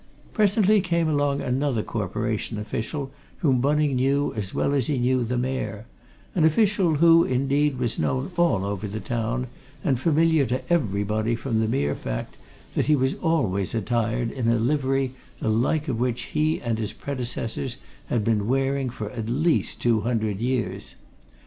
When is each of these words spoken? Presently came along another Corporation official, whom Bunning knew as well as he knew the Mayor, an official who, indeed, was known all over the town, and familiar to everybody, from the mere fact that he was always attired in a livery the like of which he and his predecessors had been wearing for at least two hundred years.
Presently 0.33 0.81
came 0.81 1.07
along 1.07 1.41
another 1.41 1.83
Corporation 1.83 2.57
official, 2.57 3.11
whom 3.41 3.61
Bunning 3.61 3.95
knew 3.97 4.33
as 4.33 4.51
well 4.51 4.73
as 4.73 4.87
he 4.87 4.97
knew 4.97 5.23
the 5.23 5.37
Mayor, 5.37 5.85
an 6.33 6.43
official 6.43 6.95
who, 6.95 7.23
indeed, 7.23 7.77
was 7.77 7.99
known 7.99 8.31
all 8.35 8.65
over 8.65 8.87
the 8.87 8.99
town, 8.99 9.45
and 9.83 9.99
familiar 9.99 10.47
to 10.47 10.67
everybody, 10.73 11.35
from 11.35 11.59
the 11.59 11.67
mere 11.67 11.93
fact 11.93 12.35
that 12.73 12.87
he 12.87 12.95
was 12.95 13.13
always 13.19 13.75
attired 13.75 14.31
in 14.31 14.47
a 14.47 14.57
livery 14.57 15.13
the 15.39 15.49
like 15.51 15.87
of 15.87 15.99
which 15.99 16.23
he 16.33 16.59
and 16.59 16.79
his 16.79 16.93
predecessors 16.93 17.77
had 18.07 18.23
been 18.23 18.47
wearing 18.47 18.89
for 18.89 19.11
at 19.11 19.29
least 19.29 19.83
two 19.83 19.99
hundred 19.99 20.39
years. 20.39 20.95